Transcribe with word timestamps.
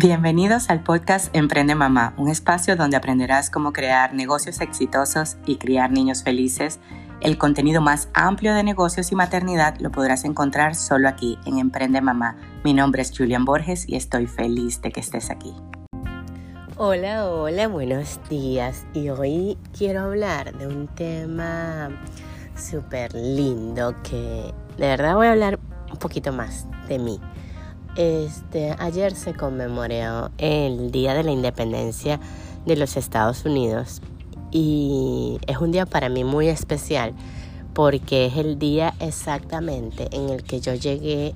Bienvenidos 0.00 0.70
al 0.70 0.84
podcast 0.84 1.34
Emprende 1.34 1.74
Mamá, 1.74 2.14
un 2.18 2.28
espacio 2.28 2.76
donde 2.76 2.96
aprenderás 2.96 3.50
cómo 3.50 3.72
crear 3.72 4.14
negocios 4.14 4.60
exitosos 4.60 5.38
y 5.44 5.56
criar 5.56 5.90
niños 5.90 6.22
felices. 6.22 6.78
El 7.20 7.36
contenido 7.36 7.80
más 7.80 8.08
amplio 8.14 8.54
de 8.54 8.62
negocios 8.62 9.10
y 9.10 9.16
maternidad 9.16 9.74
lo 9.80 9.90
podrás 9.90 10.24
encontrar 10.24 10.76
solo 10.76 11.08
aquí 11.08 11.36
en 11.46 11.58
Emprende 11.58 12.00
Mamá. 12.00 12.36
Mi 12.62 12.74
nombre 12.74 13.02
es 13.02 13.10
Julian 13.10 13.44
Borges 13.44 13.88
y 13.88 13.96
estoy 13.96 14.28
feliz 14.28 14.80
de 14.82 14.92
que 14.92 15.00
estés 15.00 15.30
aquí. 15.30 15.52
Hola, 16.76 17.28
hola, 17.28 17.66
buenos 17.66 18.20
días. 18.30 18.86
Y 18.94 19.08
hoy 19.08 19.58
quiero 19.76 20.02
hablar 20.02 20.56
de 20.56 20.68
un 20.68 20.86
tema 20.86 21.90
súper 22.54 23.12
lindo 23.14 23.96
que 24.04 24.54
de 24.76 24.86
verdad 24.86 25.16
voy 25.16 25.26
a 25.26 25.32
hablar 25.32 25.58
un 25.90 25.98
poquito 25.98 26.32
más 26.32 26.68
de 26.86 27.00
mí. 27.00 27.20
Este, 27.96 28.74
ayer 28.78 29.14
se 29.14 29.34
conmemoró 29.34 30.30
el 30.38 30.90
Día 30.90 31.14
de 31.14 31.24
la 31.24 31.30
Independencia 31.30 32.20
de 32.64 32.76
los 32.76 32.96
Estados 32.96 33.44
Unidos 33.44 34.00
y 34.50 35.38
es 35.46 35.58
un 35.58 35.72
día 35.72 35.84
para 35.86 36.08
mí 36.08 36.24
muy 36.24 36.48
especial 36.48 37.14
porque 37.74 38.26
es 38.26 38.36
el 38.36 38.58
día 38.58 38.94
exactamente 39.00 40.08
en 40.12 40.30
el 40.30 40.42
que 40.42 40.60
yo 40.60 40.74
llegué 40.74 41.34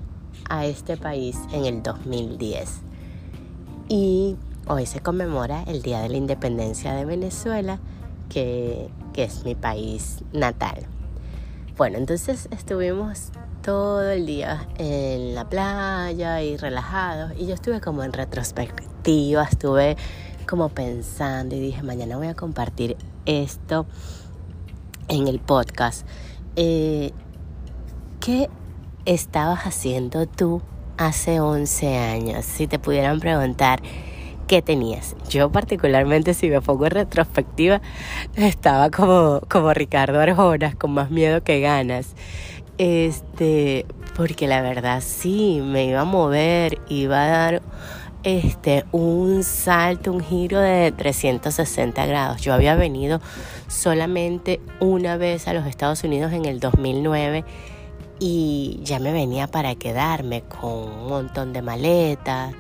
a 0.49 0.67
este 0.67 0.97
país 0.97 1.39
en 1.53 1.65
el 1.65 1.83
2010 1.83 2.83
y 3.89 4.37
hoy 4.67 4.87
se 4.87 5.01
conmemora 5.01 5.63
el 5.65 5.83
Día 5.83 6.01
de 6.01 6.09
la 6.09 6.17
Independencia 6.17 6.95
de 6.95 7.05
Venezuela 7.05 7.79
que, 8.29 8.89
que 9.13 9.25
es 9.25 9.45
mi 9.45 9.55
país 9.55 10.25
natal. 10.33 10.87
Bueno, 11.77 11.99
entonces 11.99 12.49
estuvimos 12.51 13.31
todo 13.63 14.11
el 14.11 14.27
día 14.27 14.67
en 14.77 15.35
la 15.35 15.49
playa 15.49 16.43
y 16.43 16.57
relajados 16.57 17.33
y 17.39 17.47
yo 17.47 17.55
estuve 17.55 17.81
como 17.81 18.03
en 18.03 18.13
retrospectiva, 18.13 19.45
estuve 19.45 19.97
como 20.47 20.69
pensando 20.69 21.55
y 21.55 21.61
dije, 21.61 21.83
mañana 21.83 22.17
voy 22.17 22.27
a 22.27 22.35
compartir 22.35 22.97
esto 23.25 23.87
en 25.09 25.29
el 25.29 25.39
podcast. 25.39 26.07
Eh, 26.57 27.13
¿Qué 28.21 28.51
estabas 29.05 29.65
haciendo 29.67 30.27
tú 30.27 30.61
hace 30.97 31.41
11 31.41 31.97
años? 31.97 32.45
Si 32.45 32.67
te 32.67 32.81
pudieran 32.81 33.21
preguntar, 33.21 33.81
¿qué 34.49 34.61
tenías? 34.61 35.15
Yo 35.29 35.51
particularmente, 35.53 36.35
si 36.35 36.51
me 36.51 36.61
pongo 36.61 36.87
en 36.87 36.93
retrospectiva, 36.93 37.81
estaba 38.35 38.91
como, 38.91 39.41
como 39.49 39.73
Ricardo 39.73 40.21
Arjona, 40.21 40.75
con 40.75 40.93
más 40.93 41.11
miedo 41.11 41.43
que 41.43 41.61
ganas. 41.61 42.15
Este, 42.79 43.87
porque 44.17 44.47
la 44.47 44.63
verdad 44.63 45.03
sí, 45.05 45.61
me 45.63 45.87
iba 45.87 46.01
a 46.01 46.05
mover, 46.05 46.79
iba 46.89 47.23
a 47.23 47.29
dar 47.29 47.63
este, 48.23 48.85
un 48.93 49.43
salto, 49.43 50.13
un 50.13 50.21
giro 50.21 50.61
de 50.61 50.93
360 50.93 52.07
grados. 52.07 52.41
Yo 52.41 52.55
había 52.55 52.75
venido 52.75 53.21
solamente 53.69 54.61
una 54.81 55.17
vez 55.17 55.49
a 55.49 55.55
los 55.55 55.67
Estados 55.67 56.05
Unidos 56.05 56.33
en 56.33 56.45
el 56.45 56.61
2009 56.61 57.45
y 58.25 58.79
ya 58.85 59.01
me 59.01 59.13
venía 59.13 59.49
para 59.49 59.75
quedarme 59.75 60.43
con 60.43 60.71
un 60.73 61.09
montón 61.09 61.53
de 61.53 61.61
maletas, 61.61 62.55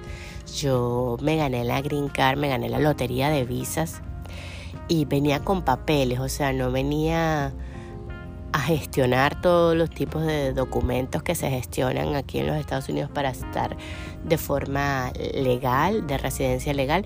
yo 0.57 1.17
me 1.21 1.37
gané 1.37 1.63
la 1.65 1.81
Green 1.81 2.09
Card, 2.09 2.37
me 2.37 2.49
gané 2.49 2.69
la 2.69 2.81
lotería 2.81 3.31
de 3.31 3.45
visas 3.45 4.03
y 4.89 5.05
venía 5.05 5.41
con 5.45 5.63
papeles, 5.63 6.19
o 6.19 6.29
sea, 6.29 6.53
no 6.53 6.73
venía 6.73 7.53
a 8.53 8.61
gestionar 8.61 9.41
todos 9.41 9.77
los 9.77 9.91
tipos 9.91 10.25
de 10.25 10.53
documentos 10.53 11.22
que 11.22 11.34
se 11.34 11.50
gestionan 11.50 12.14
aquí 12.14 12.39
en 12.39 12.47
los 12.47 12.56
Estados 12.56 12.89
Unidos 12.89 13.11
para 13.11 13.31
estar 13.31 13.77
de 14.25 14.39
forma 14.39 15.12
legal, 15.34 16.06
de 16.06 16.19
residencia 16.19 16.75
legal, 16.75 17.05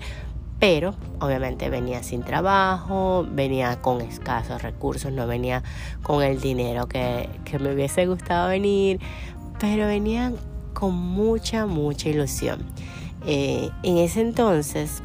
pero 0.59 0.95
obviamente 1.19 1.69
venía 1.69 2.03
sin 2.03 2.23
trabajo, 2.23 3.25
venía 3.29 3.81
con 3.81 4.01
escasos 4.01 4.61
recursos, 4.61 5.11
no 5.11 5.27
venía 5.27 5.63
con 6.01 6.23
el 6.23 6.41
dinero 6.41 6.87
que, 6.87 7.29
que 7.45 7.59
me 7.59 7.73
hubiese 7.73 8.07
gustado 8.07 8.49
venir, 8.49 8.99
pero 9.59 9.87
venía 9.87 10.33
con 10.73 10.93
mucha, 10.95 11.65
mucha 11.65 12.09
ilusión. 12.09 12.65
Eh, 13.25 13.69
en 13.83 13.97
ese 13.97 14.21
entonces, 14.21 15.01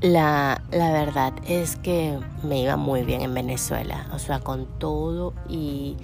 la, 0.00 0.59
verdad 0.70 1.32
es 1.46 1.76
que 1.76 2.18
me 2.44 2.60
iba 2.60 2.76
muy 2.76 3.02
bien 3.02 3.22
en 3.22 3.34
Venezuela, 3.34 4.06
o 4.12 4.18
sea, 4.18 4.38
con 4.38 4.66
todo 4.78 5.34
y, 5.48 5.96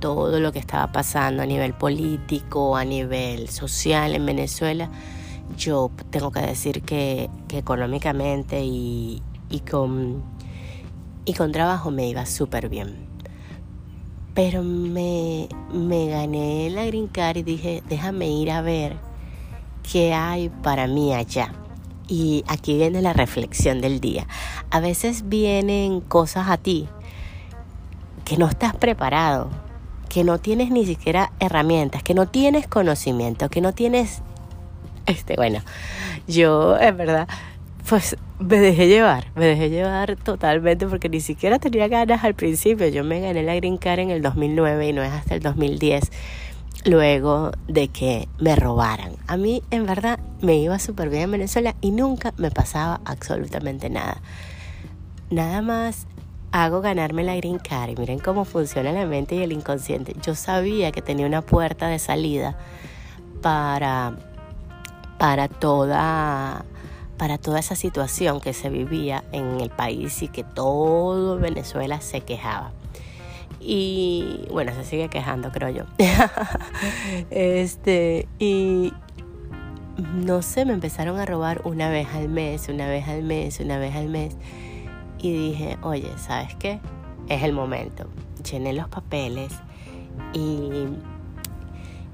todo 0.00 0.40
lo 0.40 0.52
que 0.52 0.58
estaba 0.58 0.90
pasando 0.90 1.42
a 1.42 1.46
nivel 1.46 1.74
político, 1.74 2.76
a 2.76 2.84
nivel 2.84 3.48
social 3.48 4.14
en 4.14 4.26
Venezuela, 4.26 4.90
yo 5.56 5.90
tengo 6.10 6.32
que 6.32 6.40
decir 6.40 6.82
que, 6.82 7.30
económicamente 7.50 8.64
y, 8.64 9.22
con, 9.70 10.22
y 11.24 11.34
con 11.34 11.52
trabajo 11.52 11.90
me 11.90 12.08
iba 12.08 12.26
súper 12.26 12.68
bien. 12.68 12.96
Pero 14.34 14.62
me, 14.62 15.48
me 15.72 16.08
gané 16.08 16.70
la 16.70 16.86
green 16.86 17.06
card 17.06 17.36
y 17.38 17.42
dije, 17.42 17.82
déjame 17.88 18.28
ir 18.28 18.50
a 18.50 18.62
ver 18.62 18.96
qué 19.90 20.14
hay 20.14 20.48
para 20.48 20.86
mí 20.86 21.14
allá. 21.14 21.52
Y 22.08 22.44
aquí 22.46 22.76
viene 22.76 23.02
la 23.02 23.12
reflexión 23.12 23.80
del 23.80 24.00
día. 24.00 24.26
A 24.70 24.80
veces 24.80 25.28
vienen 25.28 26.00
cosas 26.00 26.48
a 26.48 26.56
ti 26.56 26.88
que 28.24 28.36
no 28.36 28.46
estás 28.46 28.74
preparado, 28.74 29.50
que 30.08 30.24
no 30.24 30.38
tienes 30.38 30.70
ni 30.70 30.84
siquiera 30.84 31.32
herramientas, 31.40 32.02
que 32.02 32.14
no 32.14 32.26
tienes 32.26 32.66
conocimiento, 32.66 33.48
que 33.48 33.60
no 33.60 33.72
tienes... 33.72 34.22
Este, 35.06 35.36
bueno, 35.36 35.60
yo 36.26 36.76
en 36.78 36.96
verdad, 36.96 37.28
pues 37.88 38.16
me 38.40 38.58
dejé 38.58 38.88
llevar, 38.88 39.26
me 39.36 39.46
dejé 39.46 39.70
llevar 39.70 40.16
totalmente 40.16 40.86
porque 40.86 41.08
ni 41.08 41.20
siquiera 41.20 41.58
tenía 41.58 41.86
ganas 41.86 42.24
al 42.24 42.34
principio. 42.34 42.88
Yo 42.88 43.04
me 43.04 43.20
gané 43.20 43.42
la 43.42 43.54
Green 43.54 43.78
Card 43.78 44.00
en 44.00 44.10
el 44.10 44.22
2009 44.22 44.88
y 44.88 44.92
no 44.92 45.02
es 45.02 45.12
hasta 45.12 45.36
el 45.36 45.40
2010 45.40 46.10
luego 46.86 47.50
de 47.66 47.88
que 47.88 48.28
me 48.38 48.54
robaran. 48.56 49.12
A 49.26 49.36
mí 49.36 49.62
en 49.70 49.86
verdad 49.86 50.20
me 50.40 50.56
iba 50.56 50.78
súper 50.78 51.10
bien 51.10 51.24
en 51.24 51.32
Venezuela 51.32 51.74
y 51.80 51.90
nunca 51.90 52.32
me 52.36 52.50
pasaba 52.50 53.00
absolutamente 53.04 53.90
nada. 53.90 54.22
Nada 55.28 55.60
más 55.62 56.06
hago 56.52 56.80
ganarme 56.80 57.24
la 57.24 57.34
green 57.36 57.58
card 57.58 57.90
y 57.90 57.96
miren 57.96 58.20
cómo 58.20 58.44
funciona 58.44 58.92
la 58.92 59.04
mente 59.04 59.34
y 59.34 59.42
el 59.42 59.52
inconsciente. 59.52 60.14
Yo 60.22 60.34
sabía 60.36 60.92
que 60.92 61.02
tenía 61.02 61.26
una 61.26 61.42
puerta 61.42 61.88
de 61.88 61.98
salida 61.98 62.56
para, 63.42 64.16
para 65.18 65.48
toda 65.48 66.64
para 67.18 67.38
toda 67.38 67.58
esa 67.58 67.74
situación 67.74 68.42
que 68.42 68.52
se 68.52 68.68
vivía 68.68 69.24
en 69.32 69.60
el 69.60 69.70
país 69.70 70.22
y 70.22 70.28
que 70.28 70.44
todo 70.44 71.38
Venezuela 71.38 72.02
se 72.02 72.20
quejaba. 72.20 72.72
Y 73.68 74.46
bueno, 74.52 74.72
se 74.74 74.84
sigue 74.84 75.08
quejando, 75.08 75.50
creo 75.50 75.68
yo. 75.70 75.82
este, 77.30 78.28
y 78.38 78.92
no 80.14 80.40
sé, 80.42 80.64
me 80.64 80.72
empezaron 80.72 81.18
a 81.18 81.26
robar 81.26 81.62
una 81.64 81.90
vez 81.90 82.06
al 82.14 82.28
mes, 82.28 82.68
una 82.68 82.86
vez 82.86 83.08
al 83.08 83.24
mes, 83.24 83.58
una 83.58 83.76
vez 83.78 83.96
al 83.96 84.08
mes. 84.08 84.36
Y 85.18 85.48
dije, 85.48 85.78
oye, 85.82 86.12
¿sabes 86.16 86.54
qué? 86.54 86.78
Es 87.28 87.42
el 87.42 87.52
momento. 87.52 88.06
Llené 88.48 88.72
los 88.72 88.86
papeles 88.86 89.52
y, 90.32 90.86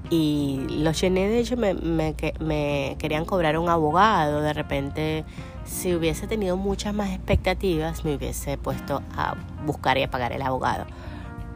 y 0.09 0.65
los 0.69 0.99
llené, 0.99 1.27
de 1.29 1.37
hecho, 1.37 1.55
me, 1.55 1.75
me, 1.75 2.15
me 2.39 2.95
querían 2.97 3.25
cobrar 3.25 3.59
un 3.59 3.69
abogado. 3.69 4.41
De 4.41 4.53
repente, 4.53 5.23
si 5.65 5.93
hubiese 5.93 6.25
tenido 6.25 6.57
muchas 6.57 6.95
más 6.95 7.11
expectativas, 7.11 8.03
me 8.05 8.15
hubiese 8.15 8.57
puesto 8.57 9.03
a 9.15 9.35
buscar 9.67 9.99
y 9.99 10.01
a 10.01 10.09
pagar 10.09 10.31
el 10.31 10.41
abogado 10.41 10.87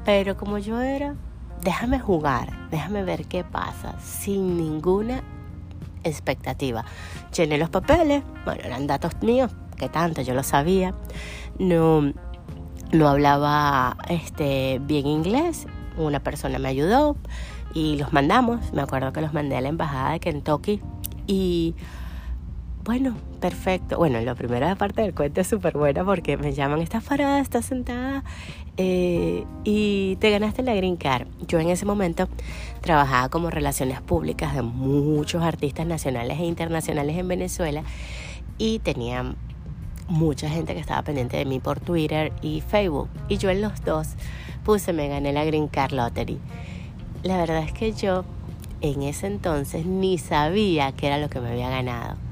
pero 0.07 0.38
como 0.38 0.57
yo 0.57 0.79
era, 0.79 1.16
déjame 1.63 2.00
jugar, 2.00 2.69
déjame 2.72 3.03
ver 3.03 3.25
qué 3.25 3.44
pasa, 3.44 3.99
sin 3.99 4.55
ninguna 4.55 5.22
expectativa. 6.05 6.85
Llené 7.35 7.58
los 7.58 7.70
papeles, 7.70 8.23
bueno, 8.46 8.61
eran 8.64 8.87
datos 8.87 9.22
míos, 9.22 9.52
que 9.76 9.90
tanto, 9.90 10.22
yo 10.22 10.34
lo 10.34 10.43
sabía. 10.43 10.93
No, 11.59 12.14
no 12.93 13.08
hablaba 13.09 13.97
este, 14.08 14.79
bien 14.82 15.08
inglés, 15.08 15.67
una 15.97 16.22
persona 16.22 16.58
me 16.58 16.70
ayudó 16.70 17.17
y 17.73 17.97
los 17.97 18.14
mandamos. 18.14 18.72
Me 18.72 18.84
acuerdo 18.84 19.11
que 19.11 19.20
los 19.20 19.34
mandé 19.34 19.58
a 19.58 19.61
la 19.61 19.67
embajada 19.67 20.11
de 20.11 20.22
Kentucky 20.22 20.82
y 21.28 21.76
bueno, 22.87 23.17
perfecto. 23.41 23.97
Bueno, 23.97 24.22
la 24.22 24.34
primera 24.34 24.73
parte 24.75 25.01
del 25.01 25.13
cuento 25.13 25.41
es 25.41 25.47
súper 25.47 25.78
buena 25.78 26.05
porque 26.05 26.37
me 26.37 26.53
llaman, 26.53 26.79
estás 26.79 27.03
parada, 27.03 27.41
estás 27.41 27.66
sentada 27.66 28.23
eh, 28.78 29.43
y 29.66 30.16
te 30.22 30.31
ganaste 30.31 30.63
la 30.63 30.73
Green 30.73 30.95
Card. 30.95 31.28
Yo 31.49 31.59
en 31.59 31.67
ese 31.67 31.85
momento 31.85 32.29
trabajaba 32.79 33.28
como 33.28 33.49
relaciones 33.49 33.99
públicas 33.99 34.55
de 34.55 34.61
muchos 34.61 35.43
artistas 35.43 35.85
nacionales 35.85 36.39
e 36.39 36.45
internacionales 36.45 37.17
en 37.17 37.28
Venezuela 37.28 37.84
y 38.57 38.79
tenía 38.79 39.35
mucha 40.07 40.49
gente 40.49 40.73
que 40.73 40.79
estaba 40.79 41.01
pendiente 41.01 41.35
de 41.35 41.43
mí 41.43 41.59
por 41.59 41.81
Twitter 41.81 42.31
y 42.41 42.61
Facebook. 42.61 43.09
Y 43.28 43.37
yo 43.37 43.49
en 43.49 43.61
los 43.61 43.84
dos 43.84 44.11
puse, 44.63 44.93
me 44.93 45.09
gané 45.09 45.34
la 45.34 45.43
Green 45.43 45.67
Card 45.67 45.91
Lottery. 45.91 46.39
La 47.23 47.35
verdad 47.35 47.63
es 47.63 47.73
que 47.73 47.91
yo 47.91 48.23
en 48.79 49.01
ese 49.01 49.28
entonces 49.28 49.85
ni 49.85 50.17
sabía 50.17 50.93
qué 50.93 51.07
era 51.07 51.17
lo 51.17 51.29
que 51.29 51.41
me 51.41 51.49
había 51.49 51.69
ganado. 51.69 52.27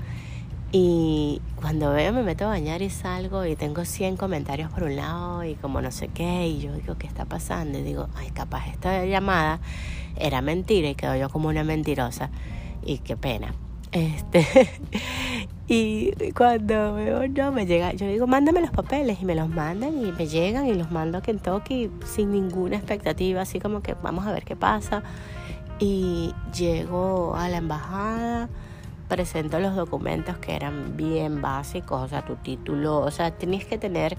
Y 0.77 1.41
cuando 1.55 1.93
veo 1.93 2.11
me 2.11 2.21
meto 2.21 2.43
a 2.43 2.47
bañar 2.49 2.81
y 2.81 2.89
salgo 2.89 3.45
y 3.45 3.55
tengo 3.55 3.85
100 3.85 4.17
comentarios 4.17 4.69
por 4.73 4.83
un 4.83 4.97
lado 4.97 5.45
y 5.45 5.55
como 5.55 5.79
no 5.79 5.89
sé 5.89 6.09
qué, 6.09 6.49
y 6.49 6.59
yo 6.59 6.73
digo, 6.73 6.97
¿qué 6.97 7.07
está 7.07 7.23
pasando? 7.23 7.79
Y 7.79 7.81
digo, 7.81 8.09
ay, 8.13 8.29
capaz 8.31 8.67
esta 8.67 9.05
llamada 9.05 9.61
era 10.17 10.41
mentira 10.41 10.89
y 10.89 10.95
quedo 10.95 11.15
yo 11.15 11.29
como 11.29 11.47
una 11.47 11.63
mentirosa. 11.63 12.29
Y 12.83 12.97
qué 12.97 13.15
pena. 13.15 13.55
Este, 13.93 14.45
y 15.69 16.11
cuando 16.33 16.95
veo, 16.95 17.25
no, 17.25 17.53
me 17.53 17.65
llega, 17.65 17.93
yo 17.93 18.05
digo, 18.09 18.27
mándame 18.27 18.59
los 18.59 18.71
papeles 18.71 19.21
y 19.21 19.25
me 19.25 19.35
los 19.35 19.47
mandan 19.47 20.05
y 20.05 20.11
me 20.11 20.27
llegan 20.27 20.67
y 20.67 20.73
los 20.73 20.91
mando 20.91 21.19
a 21.19 21.21
Kentucky 21.21 21.89
sin 22.05 22.33
ninguna 22.33 22.75
expectativa, 22.75 23.43
así 23.43 23.61
como 23.61 23.81
que 23.81 23.93
vamos 23.93 24.27
a 24.27 24.33
ver 24.33 24.43
qué 24.43 24.57
pasa. 24.57 25.03
Y 25.79 26.33
llego 26.53 27.33
a 27.37 27.47
la 27.47 27.55
embajada, 27.59 28.49
presento 29.07 29.59
los 29.59 29.75
documentos 29.75 30.37
que 30.37 30.55
eran 30.55 30.97
bien 30.97 31.41
básicos, 31.41 32.01
o 32.01 32.07
sea, 32.07 32.25
tu 32.25 32.35
título, 32.35 32.99
o 32.99 33.11
sea, 33.11 33.31
tenías 33.31 33.65
que 33.65 33.77
tener 33.77 34.17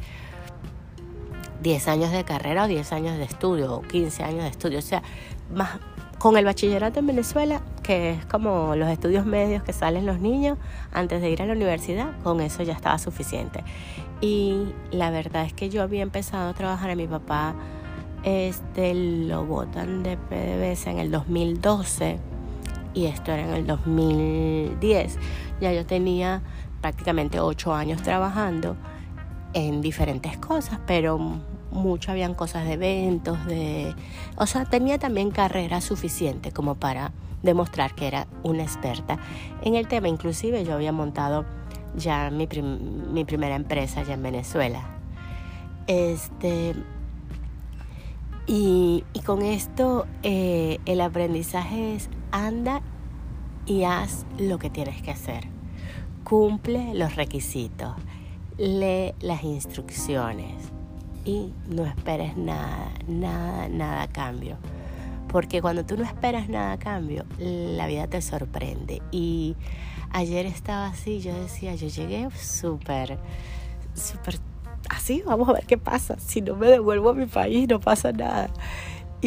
10 1.63 1.89
años 1.89 2.13
de 2.13 2.25
carrera 2.25 2.65
o 2.65 2.67
10 2.69 2.93
años 2.93 3.19
de 3.19 3.25
estudio 3.25 3.75
o 3.75 3.83
15 3.83 4.23
años 4.23 4.43
de 4.43 4.49
estudio, 4.49 4.79
o 4.79 4.83
sea, 4.83 5.03
más 5.55 5.79
con 6.19 6.37
el 6.37 6.45
bachillerato 6.45 7.01
en 7.01 7.07
Venezuela, 7.07 7.61
que 7.83 8.11
es 8.13 8.27
como 8.27 8.75
los 8.75 8.89
estudios 8.89 9.27
medios 9.27 9.63
que 9.63 9.73
salen 9.73 10.07
los 10.07 10.19
niños 10.19 10.59
antes 10.93 11.21
de 11.21 11.31
ir 11.31 11.43
a 11.43 11.47
la 11.47 11.53
universidad, 11.53 12.19
con 12.23 12.41
eso 12.41 12.63
ya 12.63 12.73
estaba 12.73 12.99
suficiente. 12.99 13.63
Y 14.21 14.73
la 14.91 15.11
verdad 15.11 15.45
es 15.45 15.53
que 15.53 15.69
yo 15.69 15.83
había 15.83 16.03
empezado 16.03 16.51
a 16.51 16.55
trabajar 16.55 16.91
a 16.91 16.97
mi 16.97 17.07
papá 17.07 17.55
este, 18.23 18.95
lo 18.95 19.45
botan 19.45 20.03
de 20.03 20.17
PDVSA 20.17 20.91
en 20.91 20.99
el 20.99 21.11
2012 21.11 22.19
y 22.97 23.07
esto 23.07 23.31
era 23.31 23.43
en 23.43 23.51
el 23.51 23.67
2010. 23.67 25.19
Ya 25.61 25.73
yo 25.73 25.85
tenía 25.85 26.43
prácticamente 26.81 27.39
ocho 27.39 27.75
años 27.75 28.03
trabajando 28.03 28.77
en 29.53 29.83
diferentes 29.83 30.37
cosas, 30.39 30.81
pero 30.87 31.19
mucho 31.71 32.11
habían 32.11 32.35
cosas 32.35 32.65
de 32.65 32.73
eventos, 32.73 33.45
de... 33.47 33.95
O 34.37 34.47
sea, 34.47 34.65
tenía 34.65 34.99
también 34.99 35.31
carrera 35.31 35.83
suficiente 35.83 36.53
como 36.53 36.75
para 36.77 37.13
demostrar 37.43 37.95
que 37.95 38.09
era 38.09 38.27
una 38.43 38.63
experta 38.63 39.19
en 39.63 39.75
el 39.75 39.87
tema. 39.89 40.09
Inclusive 40.09 40.65
yo 40.65 40.73
había 40.73 40.93
montado 40.93 41.45
ya 41.97 42.31
mi, 42.31 42.49
mi 43.13 43.25
primera 43.27 43.57
empresa 43.57 44.03
ya 44.05 44.15
en 44.15 44.23
Venezuela. 44.23 44.89
Este, 45.87 46.75
y, 48.47 49.05
con 49.25 49.43
esto 49.43 50.07
eh, 50.23 50.79
el 50.87 51.01
aprendizaje 51.01 51.97
es 51.97 52.09
anda 52.37 52.83
y 53.65 53.85
haz 53.85 54.27
lo 54.39 54.59
que 54.59 54.71
tienes 54.71 55.03
que 55.03 55.11
hacer. 55.11 55.49
Cumple 56.25 56.95
los 56.95 57.17
requisitos, 57.17 57.95
lee 58.59 59.15
las 59.21 59.43
instrucciones 59.45 60.55
y 61.25 61.53
no 61.69 61.87
esperes 61.87 62.37
nada, 62.37 62.91
nada, 63.09 63.69
nada 63.69 64.03
a 64.03 64.09
cambio. 64.09 64.57
Porque 65.29 65.61
cuando 65.61 65.85
tú 65.85 65.97
no 65.97 66.05
esperas 66.05 66.49
nada 66.49 66.73
a 66.73 66.79
cambio, 66.79 67.25
la 67.39 67.87
vida 67.87 68.07
te 68.07 68.23
sorprende. 68.23 69.03
Y 69.11 69.57
ayer 70.11 70.47
estaba 70.47 70.87
así, 70.87 71.21
yo 71.21 71.35
decía, 71.35 71.75
yo 71.75 71.89
llegué 71.89 72.29
súper, 72.31 73.19
súper 73.95 74.39
así, 74.89 75.23
vamos 75.27 75.49
a 75.49 75.55
ver 75.55 75.67
qué 75.67 75.79
pasa. 75.79 76.17
Si 76.19 76.41
no 76.41 76.55
me 76.55 76.69
devuelvo 76.69 77.11
a 77.11 77.15
mi 77.15 77.27
país, 77.27 77.69
no 77.69 77.81
pasa 77.81 78.13
nada. 78.13 78.51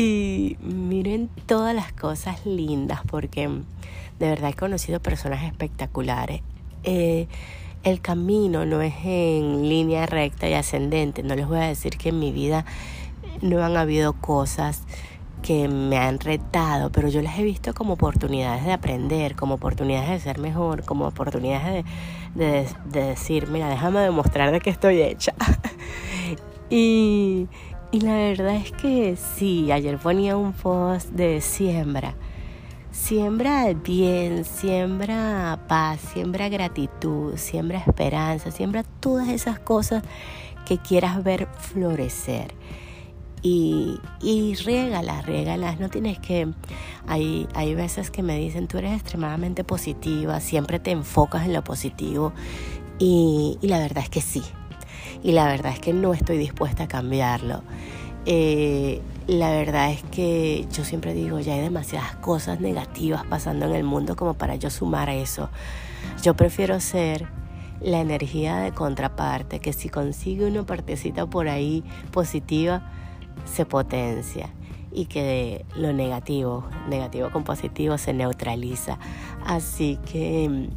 Y 0.01 0.55
miren 0.61 1.29
todas 1.45 1.75
las 1.75 1.91
cosas 1.91 2.45
lindas, 2.45 3.01
porque 3.05 3.49
de 3.49 4.29
verdad 4.29 4.51
he 4.51 4.53
conocido 4.53 5.01
personas 5.01 5.43
espectaculares. 5.43 6.41
Eh, 6.85 7.27
el 7.83 7.99
camino 7.99 8.65
no 8.65 8.81
es 8.81 8.93
en 9.03 9.67
línea 9.67 10.05
recta 10.05 10.47
y 10.47 10.53
ascendente. 10.53 11.21
No 11.21 11.35
les 11.35 11.49
voy 11.49 11.57
a 11.57 11.67
decir 11.67 11.97
que 11.97 12.09
en 12.09 12.19
mi 12.19 12.31
vida 12.31 12.63
no 13.41 13.61
han 13.61 13.75
habido 13.75 14.13
cosas 14.13 14.83
que 15.41 15.67
me 15.67 15.97
han 15.97 16.21
retado, 16.21 16.93
pero 16.93 17.09
yo 17.09 17.21
las 17.21 17.37
he 17.37 17.43
visto 17.43 17.73
como 17.73 17.95
oportunidades 17.95 18.63
de 18.63 18.71
aprender, 18.71 19.35
como 19.35 19.55
oportunidades 19.55 20.11
de 20.11 20.19
ser 20.21 20.39
mejor, 20.39 20.85
como 20.85 21.07
oportunidades 21.07 21.83
de, 22.35 22.65
de, 22.85 23.03
decir, 23.03 23.49
mira, 23.49 23.67
déjame 23.67 23.99
demostrar 23.99 24.53
de 24.53 24.61
qué 24.61 24.69
estoy 24.69 25.01
hecha. 25.01 25.33
y, 26.69 27.49
y 27.91 28.01
la 28.01 28.15
verdad 28.15 28.55
es 28.55 28.71
que 28.71 29.15
sí, 29.15 29.71
ayer 29.71 29.97
ponía 29.97 30.37
un 30.37 30.53
post 30.53 31.09
de 31.09 31.41
siembra. 31.41 32.15
Siembra 32.91 33.71
bien, 33.73 34.45
siembra 34.45 35.59
paz, 35.67 35.99
siembra 36.13 36.49
gratitud, 36.49 37.35
siembra 37.37 37.79
esperanza, 37.79 38.51
siembra 38.51 38.83
todas 38.83 39.29
esas 39.29 39.59
cosas 39.59 40.03
que 40.65 40.77
quieras 40.77 41.23
ver 41.23 41.47
florecer. 41.57 42.53
Y, 43.41 43.99
y 44.21 44.53
régalas, 44.55 45.79
no 45.79 45.89
tienes 45.89 46.19
que, 46.19 46.49
hay, 47.07 47.47
hay 47.53 47.73
veces 47.73 48.11
que 48.11 48.21
me 48.21 48.37
dicen, 48.37 48.67
tú 48.67 48.77
eres 48.77 48.93
extremadamente 48.93 49.63
positiva, 49.63 50.41
siempre 50.41 50.77
te 50.77 50.91
enfocas 50.91 51.45
en 51.45 51.53
lo 51.53 51.63
positivo 51.63 52.33
y, 52.99 53.57
la 53.61 53.79
verdad 53.79 54.03
es 54.03 54.09
que 54.09 54.19
sí, 54.19 54.43
y 55.23 55.31
la 55.31 55.45
verdad 55.45 55.73
es 55.73 55.79
que 55.79 55.93
no 55.93 56.13
estoy 56.13 56.37
dispuesta 56.37 56.83
a 56.83 56.87
cambiarlo. 56.87 57.61
Eh, 58.25 59.01
la 59.27 59.51
verdad 59.51 59.91
es 59.91 60.03
que 60.03 60.67
yo 60.71 60.83
siempre 60.83 61.13
digo, 61.13 61.39
ya 61.39 61.53
hay 61.53 61.61
demasiadas 61.61 62.15
cosas 62.17 62.59
negativas 62.59 63.25
pasando 63.25 63.65
en 63.65 63.73
el 63.73 63.83
mundo 63.83 64.15
como 64.15 64.33
para 64.33 64.55
yo 64.55 64.69
sumar 64.69 65.09
a 65.09 65.15
eso. 65.15 65.49
Yo 66.23 66.35
prefiero 66.35 66.79
ser 66.79 67.27
la 67.81 68.01
energía 68.01 68.57
de 68.57 68.71
contraparte, 68.71 69.59
que 69.59 69.73
si 69.73 69.89
consigue 69.89 70.45
una 70.45 70.65
partecita 70.65 71.25
por 71.25 71.47
ahí 71.47 71.83
positiva, 72.11 72.91
se 73.45 73.65
potencia 73.65 74.49
y 74.91 75.05
que 75.05 75.65
lo 75.75 75.93
negativo, 75.93 76.65
negativo 76.89 77.29
con 77.31 77.43
positivo, 77.43 77.97
se 77.97 78.13
neutraliza. 78.13 78.97
Así 79.45 79.97
que, 80.11 80.69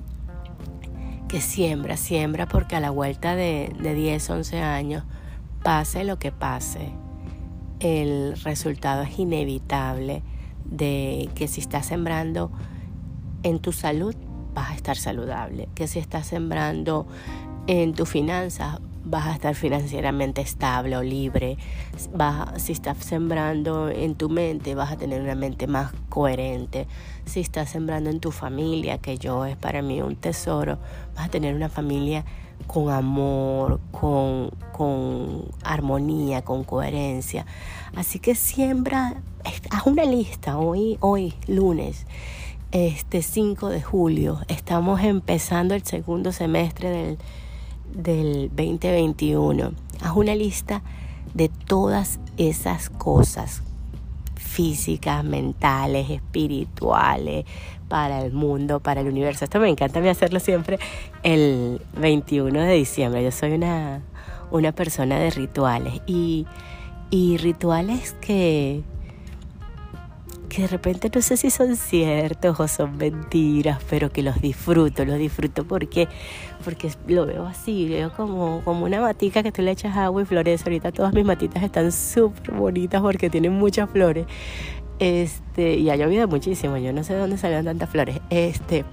que 1.32 1.40
siembra, 1.40 1.96
siembra 1.96 2.46
porque 2.46 2.76
a 2.76 2.80
la 2.80 2.90
vuelta 2.90 3.34
de, 3.34 3.74
de 3.80 3.94
10, 3.94 4.28
11 4.28 4.60
años, 4.60 5.04
pase 5.62 6.04
lo 6.04 6.18
que 6.18 6.30
pase, 6.30 6.92
el 7.80 8.38
resultado 8.44 9.00
es 9.00 9.18
inevitable 9.18 10.22
de 10.66 11.30
que 11.34 11.48
si 11.48 11.62
estás 11.62 11.86
sembrando 11.86 12.52
en 13.44 13.60
tu 13.60 13.72
salud, 13.72 14.14
vas 14.52 14.72
a 14.72 14.74
estar 14.74 14.98
saludable, 14.98 15.70
que 15.74 15.88
si 15.88 15.98
estás 15.98 16.26
sembrando 16.26 17.06
en 17.66 17.94
tus 17.94 18.10
finanzas, 18.10 18.78
vas 19.04 19.26
a 19.26 19.32
estar 19.32 19.54
financieramente 19.54 20.40
estable 20.40 20.96
o 20.96 21.02
libre. 21.02 21.56
si 22.56 22.72
estás 22.72 22.98
sembrando 22.98 23.88
en 23.88 24.14
tu 24.14 24.28
mente, 24.28 24.74
vas 24.74 24.92
a 24.92 24.96
tener 24.96 25.20
una 25.20 25.34
mente 25.34 25.66
más 25.66 25.92
coherente. 26.08 26.86
Si 27.24 27.40
estás 27.40 27.70
sembrando 27.70 28.10
en 28.10 28.20
tu 28.20 28.30
familia, 28.30 28.98
que 28.98 29.18
yo 29.18 29.44
es 29.44 29.56
para 29.56 29.82
mí 29.82 30.00
un 30.02 30.16
tesoro, 30.16 30.78
vas 31.14 31.26
a 31.26 31.30
tener 31.30 31.54
una 31.54 31.68
familia 31.68 32.24
con 32.66 32.90
amor, 32.90 33.80
con, 33.90 34.50
con 34.72 35.44
armonía, 35.64 36.42
con 36.42 36.64
coherencia. 36.64 37.46
Así 37.96 38.18
que 38.18 38.34
siembra, 38.34 39.22
haz 39.70 39.86
una 39.86 40.04
lista 40.04 40.58
hoy, 40.58 40.96
hoy, 41.00 41.34
lunes 41.46 42.06
este 42.72 43.20
5 43.20 43.68
de 43.68 43.82
julio. 43.82 44.40
Estamos 44.48 45.02
empezando 45.02 45.74
el 45.74 45.84
segundo 45.84 46.32
semestre 46.32 46.88
del 46.88 47.18
del 47.94 48.48
2021. 48.48 49.72
Haz 50.02 50.16
una 50.16 50.34
lista 50.34 50.82
de 51.34 51.48
todas 51.48 52.20
esas 52.36 52.90
cosas 52.90 53.62
físicas, 54.34 55.24
mentales, 55.24 56.10
espirituales, 56.10 57.44
para 57.88 58.24
el 58.24 58.32
mundo, 58.32 58.80
para 58.80 59.02
el 59.02 59.08
universo. 59.08 59.44
Esto 59.44 59.60
me 59.60 59.68
encanta 59.68 60.00
a 60.00 60.10
hacerlo 60.10 60.40
siempre 60.40 60.78
el 61.22 61.80
21 61.98 62.60
de 62.60 62.74
diciembre. 62.74 63.22
Yo 63.22 63.30
soy 63.30 63.52
una, 63.52 64.00
una 64.50 64.72
persona 64.72 65.18
de 65.18 65.30
rituales 65.30 66.00
y, 66.06 66.46
y 67.10 67.36
rituales 67.36 68.14
que, 68.20 68.82
que 70.52 70.62
de 70.62 70.68
repente 70.68 71.10
no 71.14 71.22
sé 71.22 71.38
si 71.38 71.48
son 71.48 71.76
ciertos 71.76 72.60
o 72.60 72.68
son 72.68 72.98
mentiras, 72.98 73.78
pero 73.88 74.10
que 74.10 74.22
los 74.22 74.38
disfruto, 74.42 75.02
los 75.06 75.16
disfruto 75.16 75.64
porque, 75.66 76.08
porque 76.62 76.92
lo 77.08 77.24
veo 77.24 77.46
así, 77.46 77.88
veo 77.88 78.12
como, 78.12 78.60
como 78.62 78.84
una 78.84 79.00
matica 79.00 79.42
que 79.42 79.50
tú 79.50 79.62
le 79.62 79.70
echas 79.70 79.96
agua 79.96 80.20
y 80.20 80.26
florece. 80.26 80.64
Ahorita 80.66 80.92
todas 80.92 81.14
mis 81.14 81.24
matitas 81.24 81.62
están 81.62 81.90
súper 81.90 82.52
bonitas 82.54 83.00
porque 83.00 83.30
tienen 83.30 83.54
muchas 83.54 83.88
flores. 83.88 84.26
Este, 84.98 85.76
y 85.76 85.88
ha 85.88 85.96
llovido 85.96 86.28
muchísimo, 86.28 86.76
yo 86.76 86.92
no 86.92 87.02
sé 87.02 87.14
de 87.14 87.20
dónde 87.20 87.38
salieron 87.38 87.64
tantas 87.64 87.88
flores. 87.88 88.20
Este, 88.28 88.84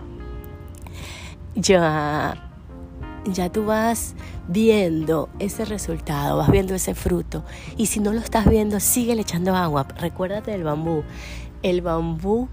ya, 1.55 2.51
ya 3.25 3.51
tú 3.51 3.65
vas 3.65 4.15
viendo 4.47 5.27
ese 5.39 5.65
resultado, 5.65 6.37
vas 6.37 6.49
viendo 6.49 6.73
ese 6.73 6.95
fruto. 6.95 7.43
Y 7.75 7.87
si 7.87 7.99
no 7.99 8.13
lo 8.13 8.19
estás 8.21 8.49
viendo, 8.49 8.79
sigue 8.79 9.11
echando 9.19 9.57
agua. 9.57 9.85
Recuérdate 9.99 10.51
del 10.51 10.63
bambú 10.63 11.03
el 11.63 11.81
bambú 11.81 12.47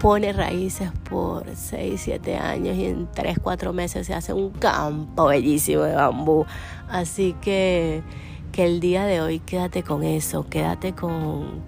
pone 0.00 0.32
raíces 0.32 0.90
por 1.08 1.44
6, 1.52 2.00
7 2.00 2.36
años 2.36 2.76
y 2.76 2.86
en 2.86 3.08
3, 3.12 3.38
4 3.42 3.72
meses 3.72 4.06
se 4.06 4.14
hace 4.14 4.32
un 4.32 4.50
campo 4.50 5.26
bellísimo 5.26 5.82
de 5.82 5.94
bambú. 5.94 6.46
Así 6.88 7.34
que, 7.40 8.02
que 8.52 8.64
el 8.64 8.80
día 8.80 9.04
de 9.04 9.20
hoy 9.20 9.40
quédate 9.40 9.82
con 9.82 10.02
eso, 10.02 10.46
quédate 10.48 10.94
con, 10.94 11.60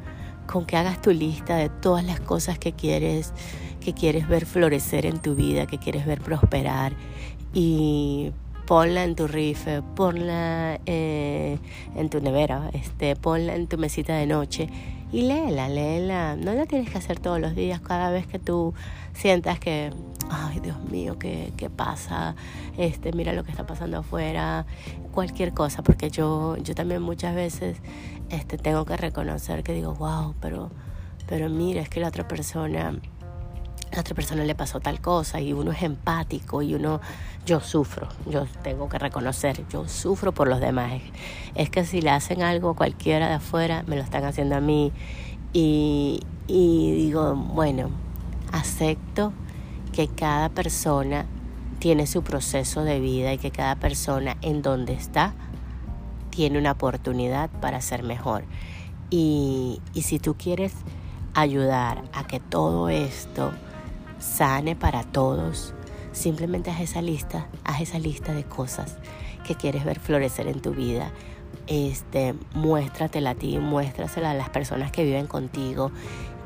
con 0.46 0.64
que 0.64 0.76
hagas 0.76 1.02
tu 1.02 1.10
lista 1.10 1.56
de 1.56 1.68
todas 1.68 2.04
las 2.04 2.20
cosas 2.20 2.58
que 2.58 2.72
quieres, 2.72 3.32
que 3.80 3.92
quieres 3.92 4.28
ver 4.28 4.46
florecer 4.46 5.04
en 5.06 5.20
tu 5.20 5.34
vida, 5.34 5.66
que 5.66 5.78
quieres 5.78 6.06
ver 6.06 6.20
prosperar 6.20 6.94
y 7.52 8.32
ponla 8.66 9.04
en 9.04 9.14
tu 9.14 9.26
rife, 9.26 9.82
ponla 9.94 10.80
eh, 10.86 11.58
en 11.96 12.08
tu 12.08 12.20
nevera, 12.20 12.70
este, 12.72 13.16
ponla 13.16 13.54
en 13.54 13.66
tu 13.66 13.76
mesita 13.76 14.14
de 14.14 14.26
noche 14.26 14.68
y 15.12 15.22
léela, 15.22 15.68
léela. 15.68 16.36
No 16.36 16.54
la 16.54 16.66
tienes 16.66 16.90
que 16.90 16.98
hacer 16.98 17.20
todos 17.20 17.38
los 17.38 17.54
días, 17.54 17.80
cada 17.80 18.10
vez 18.10 18.26
que 18.26 18.38
tú 18.38 18.74
sientas 19.12 19.60
que, 19.60 19.90
ay 20.30 20.60
Dios 20.60 20.82
mío, 20.90 21.18
¿qué, 21.18 21.52
qué 21.56 21.68
pasa? 21.68 22.34
Este, 22.78 23.12
mira 23.12 23.34
lo 23.34 23.44
que 23.44 23.50
está 23.50 23.66
pasando 23.66 23.98
afuera, 23.98 24.64
cualquier 25.12 25.52
cosa, 25.52 25.82
porque 25.82 26.10
yo, 26.10 26.56
yo 26.56 26.74
también 26.74 27.02
muchas 27.02 27.34
veces 27.34 27.76
este, 28.30 28.56
tengo 28.56 28.86
que 28.86 28.96
reconocer 28.96 29.62
que 29.62 29.74
digo, 29.74 29.94
wow, 29.94 30.34
pero, 30.40 30.70
pero 31.28 31.50
mira, 31.50 31.82
es 31.82 31.90
que 31.90 32.00
la 32.00 32.08
otra 32.08 32.26
persona 32.26 32.98
a 33.98 34.00
otra 34.00 34.14
persona 34.14 34.44
le 34.44 34.54
pasó 34.54 34.80
tal 34.80 35.00
cosa 35.00 35.40
y 35.40 35.52
uno 35.52 35.72
es 35.72 35.82
empático 35.82 36.62
y 36.62 36.74
uno, 36.74 37.00
yo 37.44 37.60
sufro, 37.60 38.08
yo 38.26 38.46
tengo 38.62 38.88
que 38.88 38.98
reconocer, 38.98 39.64
yo 39.68 39.88
sufro 39.88 40.32
por 40.32 40.48
los 40.48 40.60
demás. 40.60 41.00
Es 41.54 41.70
que 41.70 41.84
si 41.84 42.00
le 42.00 42.10
hacen 42.10 42.42
algo 42.42 42.74
cualquiera 42.74 43.28
de 43.28 43.34
afuera, 43.34 43.84
me 43.86 43.96
lo 43.96 44.02
están 44.02 44.24
haciendo 44.24 44.56
a 44.56 44.60
mí 44.60 44.92
y, 45.52 46.20
y 46.46 46.92
digo, 46.92 47.34
bueno, 47.34 47.90
acepto 48.52 49.32
que 49.92 50.08
cada 50.08 50.48
persona 50.48 51.26
tiene 51.78 52.06
su 52.06 52.22
proceso 52.22 52.84
de 52.84 53.00
vida 53.00 53.32
y 53.32 53.38
que 53.38 53.50
cada 53.50 53.76
persona 53.76 54.36
en 54.40 54.62
donde 54.62 54.94
está 54.94 55.34
tiene 56.30 56.58
una 56.58 56.72
oportunidad 56.72 57.50
para 57.60 57.80
ser 57.80 58.02
mejor. 58.02 58.44
Y, 59.10 59.82
y 59.92 60.02
si 60.02 60.18
tú 60.18 60.34
quieres 60.38 60.72
ayudar 61.34 62.04
a 62.12 62.26
que 62.26 62.40
todo 62.40 62.88
esto 62.88 63.52
sane 64.22 64.76
para 64.76 65.02
todos. 65.04 65.74
Simplemente 66.12 66.70
haz 66.70 66.80
esa 66.80 67.02
lista, 67.02 67.48
haz 67.64 67.80
esa 67.82 67.98
lista 67.98 68.32
de 68.32 68.44
cosas 68.44 68.96
que 69.46 69.54
quieres 69.54 69.84
ver 69.84 69.98
florecer 69.98 70.46
en 70.46 70.60
tu 70.60 70.72
vida. 70.72 71.10
Este, 71.66 72.34
muéstratela 72.54 73.30
a 73.30 73.34
ti, 73.34 73.58
muéstrasela 73.58 74.30
a 74.30 74.34
las 74.34 74.50
personas 74.50 74.90
que 74.90 75.04
viven 75.04 75.26
contigo 75.26 75.90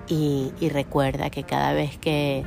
y, 0.08 0.52
recuerda 0.72 1.30
que 1.30 1.42
cada 1.42 1.72
vez 1.72 1.98
que, 1.98 2.44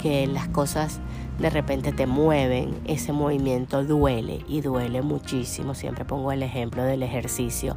que 0.00 0.26
las 0.26 0.48
cosas 0.48 1.00
de 1.38 1.50
repente 1.50 1.92
te 1.92 2.06
mueven, 2.06 2.80
ese 2.86 3.12
movimiento 3.12 3.84
duele 3.84 4.44
y 4.48 4.60
duele 4.60 5.02
muchísimo. 5.02 5.74
Siempre 5.74 6.04
pongo 6.04 6.32
el 6.32 6.42
ejemplo 6.42 6.84
del 6.84 7.02
ejercicio, 7.02 7.76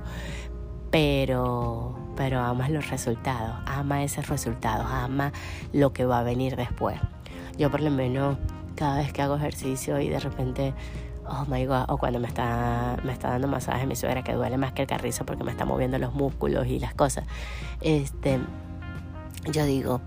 pero, 0.91 1.96
pero 2.17 2.41
amas 2.41 2.71
los 2.71 2.89
resultados, 2.89 3.55
ama 3.65 4.03
esos 4.03 4.27
resultados, 4.27 4.87
ama 4.89 5.31
lo 5.71 5.93
que 5.93 6.05
va 6.05 6.19
a 6.19 6.23
venir 6.23 6.55
después. 6.55 6.99
Yo 7.57 7.69
por 7.71 7.79
lo 7.79 7.91
menos 7.91 8.37
cada 8.75 8.97
vez 8.97 9.13
que 9.13 9.21
hago 9.21 9.35
ejercicio 9.37 9.99
y 10.01 10.09
de 10.09 10.19
repente, 10.19 10.73
oh 11.27 11.45
my 11.47 11.65
god, 11.65 11.85
o 11.89 11.97
cuando 11.97 12.19
me 12.19 12.27
está, 12.27 12.97
me 13.03 13.13
está 13.13 13.29
dando 13.29 13.47
masaje 13.47 13.85
mi 13.85 13.95
suegra 13.95 14.23
que 14.23 14.33
duele 14.33 14.57
más 14.57 14.73
que 14.73 14.81
el 14.81 14.87
carrizo 14.87 15.25
porque 15.25 15.43
me 15.43 15.51
está 15.51 15.63
moviendo 15.63 15.99
los 15.99 16.13
músculos 16.13 16.67
y 16.67 16.79
las 16.79 16.95
cosas, 16.95 17.25
este, 17.81 18.39
yo 19.51 19.65
digo, 19.65 20.01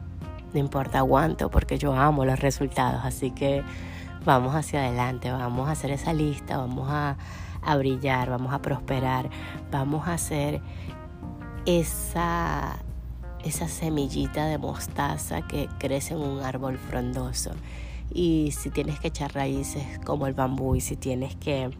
no 0.52 0.58
importa, 0.58 0.98
aguanto 0.98 1.48
porque 1.48 1.78
yo 1.78 1.94
amo 1.94 2.24
los 2.24 2.40
resultados, 2.40 3.04
así 3.04 3.30
que 3.30 3.62
vamos 4.24 4.54
hacia 4.56 4.80
adelante, 4.80 5.30
vamos 5.30 5.68
a 5.68 5.72
hacer 5.72 5.92
esa 5.92 6.12
lista, 6.12 6.58
vamos 6.58 6.88
a 6.90 7.16
a 7.62 7.76
brillar, 7.76 8.30
vamos 8.30 8.52
a 8.52 8.62
prosperar, 8.62 9.28
vamos 9.70 10.08
a 10.08 10.14
hacer 10.14 10.60
esa, 11.66 12.78
esa 13.44 13.68
semillita 13.68 14.46
de 14.46 14.58
mostaza 14.58 15.42
que 15.42 15.68
crece 15.78 16.14
en 16.14 16.20
un 16.20 16.40
árbol 16.40 16.78
frondoso. 16.78 17.52
Y 18.12 18.52
si 18.52 18.70
tienes 18.70 18.98
que 18.98 19.08
echar 19.08 19.34
raíces 19.34 19.84
como 20.04 20.26
el 20.26 20.34
bambú 20.34 20.74
y 20.74 20.80
si 20.80 20.96
tienes 20.96 21.36
que, 21.36 21.70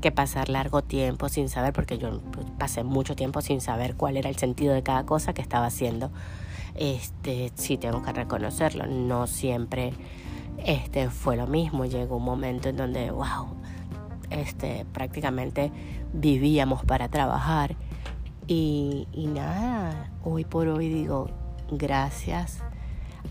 que 0.00 0.12
pasar 0.12 0.48
largo 0.48 0.82
tiempo 0.82 1.28
sin 1.28 1.48
saber, 1.48 1.72
porque 1.72 1.98
yo 1.98 2.20
pasé 2.58 2.84
mucho 2.84 3.16
tiempo 3.16 3.40
sin 3.40 3.60
saber 3.60 3.96
cuál 3.96 4.16
era 4.16 4.28
el 4.28 4.36
sentido 4.36 4.74
de 4.74 4.82
cada 4.82 5.06
cosa 5.06 5.32
que 5.32 5.40
estaba 5.42 5.66
haciendo, 5.66 6.10
este, 6.74 7.50
sí 7.54 7.78
tengo 7.78 8.02
que 8.02 8.12
reconocerlo, 8.12 8.86
no 8.86 9.26
siempre 9.26 9.92
este, 10.64 11.10
fue 11.10 11.36
lo 11.36 11.46
mismo. 11.46 11.84
Llegó 11.84 12.16
un 12.16 12.24
momento 12.24 12.68
en 12.68 12.76
donde, 12.76 13.10
wow, 13.10 13.48
este, 14.30 14.86
prácticamente 14.92 15.72
vivíamos 16.12 16.84
para 16.84 17.08
trabajar. 17.08 17.76
Y, 18.52 19.06
nada, 19.14 20.10
hoy 20.24 20.44
por 20.44 20.66
hoy 20.66 20.88
digo, 20.88 21.30
gracias 21.70 22.58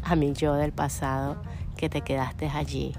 a 0.02 0.16
mi 0.16 0.32
yo 0.32 0.54
del 0.54 0.72
pasado 0.72 1.36
que 1.76 1.90
te 1.90 2.00
quedaste 2.00 2.48
allí, 2.48 2.94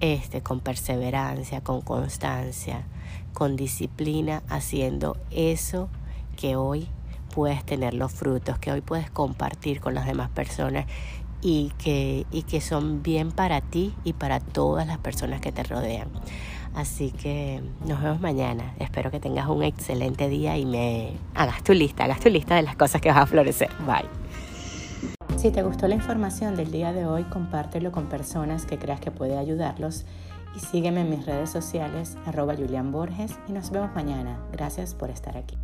este, 0.00 0.42
con 0.42 0.58
perseverancia, 0.58 1.60
con 1.60 1.80
constancia, 1.80 2.88
con 3.34 3.54
disciplina, 3.54 4.42
haciendo 4.48 5.16
eso 5.30 5.88
que 6.36 6.56
hoy 6.56 6.88
puedes 7.32 7.64
tener 7.64 7.94
los 7.94 8.12
frutos, 8.12 8.58
que 8.58 8.72
hoy 8.72 8.80
puedes 8.80 9.08
compartir 9.08 9.80
con 9.80 9.94
las 9.94 10.06
demás 10.06 10.30
personas 10.30 10.86
y 11.40 11.70
que, 11.78 12.26
y 12.32 12.42
que 12.42 12.60
son 12.60 13.04
bien 13.04 13.30
para 13.30 13.60
ti 13.60 13.94
y 14.02 14.14
para 14.14 14.40
todas 14.40 14.88
las 14.88 14.98
personas 14.98 15.40
que 15.40 15.52
te 15.52 15.62
rodean. 15.62 16.08
Así 16.76 17.10
que 17.10 17.62
nos 17.86 18.02
vemos 18.02 18.20
mañana. 18.20 18.74
Espero 18.78 19.10
que 19.10 19.18
tengas 19.18 19.48
un 19.48 19.62
excelente 19.62 20.28
día 20.28 20.58
y 20.58 20.66
me 20.66 21.14
hagas 21.34 21.64
tu 21.64 21.72
lista, 21.72 22.04
hagas 22.04 22.20
tu 22.20 22.28
lista 22.28 22.54
de 22.54 22.62
las 22.62 22.76
cosas 22.76 23.00
que 23.00 23.08
vas 23.08 23.16
a 23.16 23.26
florecer. 23.26 23.70
Bye. 23.86 24.08
Si 25.38 25.50
te 25.50 25.62
gustó 25.62 25.88
la 25.88 25.94
información 25.94 26.54
del 26.54 26.70
día 26.70 26.92
de 26.92 27.06
hoy, 27.06 27.24
compártelo 27.24 27.92
con 27.92 28.10
personas 28.10 28.66
que 28.66 28.78
creas 28.78 29.00
que 29.00 29.10
puede 29.10 29.38
ayudarlos 29.38 30.04
y 30.54 30.60
sígueme 30.60 31.00
en 31.00 31.10
mis 31.10 31.24
redes 31.24 31.50
sociales 31.50 32.18
arroba 32.26 32.54
Borges 32.84 33.32
y 33.48 33.52
nos 33.52 33.70
vemos 33.70 33.94
mañana. 33.94 34.38
Gracias 34.52 34.94
por 34.94 35.08
estar 35.08 35.36
aquí. 35.36 35.56